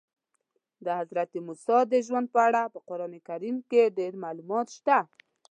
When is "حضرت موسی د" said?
0.99-1.93